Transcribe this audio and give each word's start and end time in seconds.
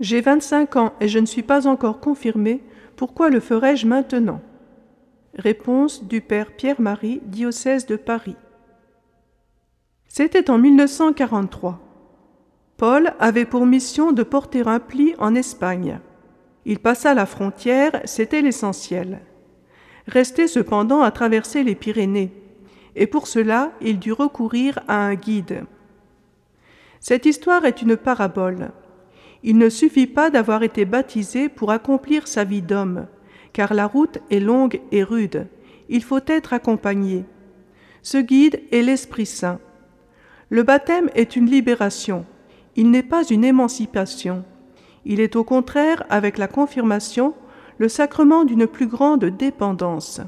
J'ai 0.00 0.20
vingt-cinq 0.20 0.76
ans 0.76 0.92
et 1.00 1.08
je 1.08 1.18
ne 1.20 1.26
suis 1.26 1.42
pas 1.42 1.68
encore 1.68 2.00
confirmé, 2.00 2.62
pourquoi 2.96 3.30
le 3.30 3.40
ferais-je 3.40 3.86
maintenant 3.86 4.40
Réponse 5.36 6.04
du 6.04 6.20
Père 6.20 6.52
Pierre-Marie, 6.52 7.20
diocèse 7.24 7.86
de 7.86 7.96
Paris. 7.96 8.36
C'était 10.08 10.50
en 10.50 10.58
1943. 10.58 11.80
Paul 12.76 13.14
avait 13.20 13.44
pour 13.44 13.66
mission 13.66 14.12
de 14.12 14.22
porter 14.22 14.62
un 14.66 14.80
pli 14.80 15.14
en 15.18 15.34
Espagne. 15.34 16.00
Il 16.64 16.80
passa 16.80 17.14
la 17.14 17.26
frontière, 17.26 18.00
c'était 18.04 18.42
l'essentiel. 18.42 19.20
Restait 20.08 20.48
cependant 20.48 21.02
à 21.02 21.10
traverser 21.10 21.62
les 21.62 21.74
Pyrénées, 21.74 22.32
et 22.96 23.06
pour 23.06 23.26
cela 23.26 23.72
il 23.80 23.98
dut 23.98 24.12
recourir 24.12 24.80
à 24.88 24.96
un 24.96 25.14
guide. 25.14 25.64
Cette 27.00 27.26
histoire 27.26 27.64
est 27.64 27.82
une 27.82 27.96
parabole. 27.96 28.70
Il 29.46 29.58
ne 29.58 29.68
suffit 29.68 30.06
pas 30.06 30.30
d'avoir 30.30 30.62
été 30.62 30.86
baptisé 30.86 31.50
pour 31.50 31.70
accomplir 31.70 32.26
sa 32.26 32.44
vie 32.44 32.62
d'homme, 32.62 33.06
car 33.52 33.74
la 33.74 33.86
route 33.86 34.18
est 34.30 34.40
longue 34.40 34.80
et 34.90 35.04
rude. 35.04 35.46
Il 35.90 36.02
faut 36.02 36.20
être 36.26 36.54
accompagné. 36.54 37.26
Ce 38.00 38.16
guide 38.16 38.62
est 38.72 38.80
l'Esprit 38.80 39.26
Saint. 39.26 39.60
Le 40.48 40.62
baptême 40.62 41.10
est 41.14 41.36
une 41.36 41.50
libération, 41.50 42.24
il 42.76 42.90
n'est 42.90 43.02
pas 43.02 43.22
une 43.24 43.44
émancipation. 43.44 44.44
Il 45.04 45.20
est 45.20 45.36
au 45.36 45.44
contraire, 45.44 46.04
avec 46.08 46.38
la 46.38 46.48
confirmation, 46.48 47.34
le 47.76 47.88
sacrement 47.88 48.44
d'une 48.44 48.66
plus 48.66 48.86
grande 48.86 49.26
dépendance. 49.26 50.22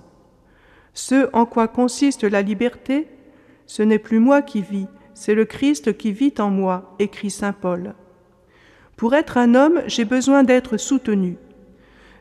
Ce 0.93 1.31
en 1.33 1.47
quoi 1.47 1.69
consiste 1.69 2.25
la 2.25 2.43
liberté, 2.43 3.09
ce 3.67 3.83
n'est 3.83 3.99
plus 3.99 4.19
moi 4.19 4.43
qui 4.43 4.61
vis, 4.61 4.89
c'est 5.15 5.35
le 5.35 5.47
Christ 5.47 5.97
qui 5.97 6.13
vit 6.13 6.35
en 6.39 6.51
moi, 6.51 6.95
écrit 6.99 7.31
Saint 7.31 7.55
Paul. 7.55 7.95
Pour 8.97 9.15
être 9.15 9.37
un 9.37 9.55
homme, 9.55 9.83
j'ai 9.87 10.05
besoin 10.05 10.43
d'être 10.43 10.77
soutenu. 10.77 11.37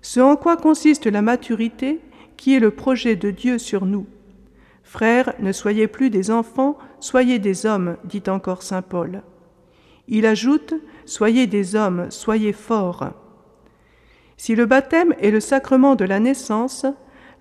Ce 0.01 0.19
en 0.19 0.35
quoi 0.35 0.57
consiste 0.57 1.07
la 1.07 1.21
maturité, 1.21 2.01
qui 2.37 2.55
est 2.55 2.59
le 2.59 2.71
projet 2.71 3.15
de 3.15 3.31
Dieu 3.31 3.57
sur 3.57 3.85
nous. 3.85 4.07
Frères, 4.83 5.33
ne 5.39 5.51
soyez 5.51 5.87
plus 5.87 6.09
des 6.09 6.31
enfants, 6.31 6.77
soyez 6.99 7.39
des 7.39 7.65
hommes, 7.65 7.97
dit 8.03 8.23
encore 8.27 8.61
Saint 8.61 8.81
Paul. 8.81 9.23
Il 10.07 10.25
ajoute, 10.25 10.75
Soyez 11.05 11.45
des 11.45 11.75
hommes, 11.75 12.07
soyez 12.09 12.51
forts. 12.51 13.11
Si 14.37 14.55
le 14.55 14.65
baptême 14.65 15.13
est 15.19 15.31
le 15.31 15.39
sacrement 15.39 15.95
de 15.95 16.03
la 16.03 16.19
naissance, 16.19 16.85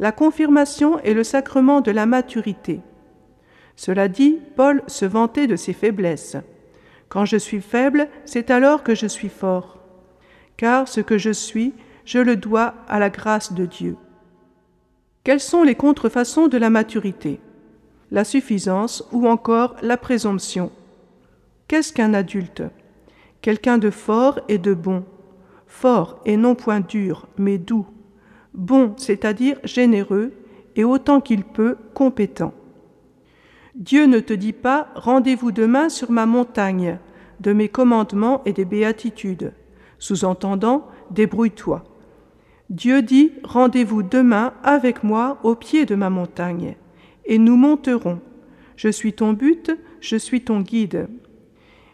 la 0.00 0.12
confirmation 0.12 0.98
est 1.00 1.14
le 1.14 1.24
sacrement 1.24 1.80
de 1.80 1.90
la 1.90 2.04
maturité. 2.04 2.80
Cela 3.74 4.08
dit, 4.08 4.38
Paul 4.54 4.82
se 4.86 5.06
vantait 5.06 5.46
de 5.46 5.56
ses 5.56 5.72
faiblesses. 5.72 6.36
Quand 7.14 7.24
je 7.24 7.36
suis 7.36 7.60
faible, 7.60 8.08
c'est 8.24 8.50
alors 8.50 8.82
que 8.82 8.96
je 8.96 9.06
suis 9.06 9.28
fort. 9.28 9.78
Car 10.56 10.88
ce 10.88 11.00
que 11.00 11.16
je 11.16 11.30
suis, 11.30 11.72
je 12.04 12.18
le 12.18 12.34
dois 12.34 12.74
à 12.88 12.98
la 12.98 13.08
grâce 13.08 13.52
de 13.52 13.66
Dieu. 13.66 13.96
Quelles 15.22 15.38
sont 15.38 15.62
les 15.62 15.76
contrefaçons 15.76 16.48
de 16.48 16.58
la 16.58 16.70
maturité? 16.70 17.38
La 18.10 18.24
suffisance 18.24 19.04
ou 19.12 19.28
encore 19.28 19.76
la 19.80 19.96
présomption? 19.96 20.72
Qu'est-ce 21.68 21.92
qu'un 21.92 22.14
adulte? 22.14 22.64
Quelqu'un 23.42 23.78
de 23.78 23.90
fort 23.90 24.40
et 24.48 24.58
de 24.58 24.74
bon. 24.74 25.04
Fort 25.68 26.18
et 26.24 26.36
non 26.36 26.56
point 26.56 26.80
dur, 26.80 27.28
mais 27.38 27.58
doux. 27.58 27.86
Bon, 28.54 28.92
c'est-à-dire 28.96 29.60
généreux, 29.62 30.32
et 30.74 30.82
autant 30.82 31.20
qu'il 31.20 31.44
peut, 31.44 31.76
compétent. 31.94 32.52
Dieu 33.74 34.06
ne 34.06 34.20
te 34.20 34.32
dit 34.32 34.52
pas 34.52 34.88
Rendez-vous 34.94 35.50
demain 35.50 35.88
sur 35.88 36.12
ma 36.12 36.26
montagne, 36.26 36.98
de 37.40 37.52
mes 37.52 37.68
commandements 37.68 38.40
et 38.44 38.52
des 38.52 38.64
béatitudes. 38.64 39.52
Sous-entendant, 39.98 40.86
débrouille-toi. 41.10 41.82
Dieu 42.70 43.02
dit 43.02 43.32
Rendez-vous 43.42 44.04
demain 44.04 44.54
avec 44.62 45.02
moi 45.02 45.38
au 45.42 45.56
pied 45.56 45.86
de 45.86 45.96
ma 45.96 46.08
montagne, 46.08 46.76
et 47.24 47.38
nous 47.38 47.56
monterons. 47.56 48.20
Je 48.76 48.88
suis 48.88 49.12
ton 49.12 49.32
but, 49.32 49.72
je 50.00 50.16
suis 50.16 50.42
ton 50.42 50.60
guide. 50.60 51.08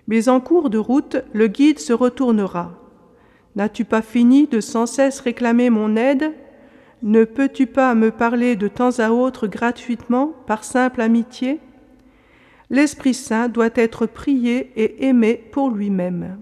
Mais 0.07 0.29
en 0.29 0.41
cours 0.41 0.69
de 0.69 0.79
route, 0.79 1.17
le 1.33 1.47
guide 1.47 1.79
se 1.79 1.95
retournera. 1.95 2.73
N'as-tu 3.57 3.87
pas 3.87 4.03
fini 4.03 4.47
de 4.47 4.61
sans 4.61 4.85
cesse 4.85 5.21
réclamer 5.21 5.71
mon 5.71 5.97
aide? 5.97 6.35
Ne 7.03 7.25
peux-tu 7.25 7.67
pas 7.67 7.95
me 7.95 8.11
parler 8.11 8.55
de 8.57 8.69
temps 8.69 8.99
à 8.99 9.13
autre 9.13 9.47
gratuitement, 9.47 10.35
par 10.47 10.65
simple 10.65 11.01
amitié? 11.01 11.59
L'Esprit 12.71 13.15
Saint 13.15 13.49
doit 13.49 13.71
être 13.75 14.07
prié 14.07 14.71
et 14.77 15.07
aimé 15.09 15.35
pour 15.51 15.71
lui-même. 15.71 16.39